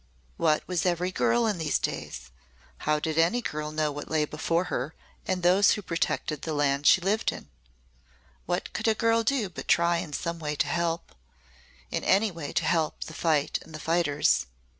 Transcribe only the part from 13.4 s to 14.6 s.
and the fighters.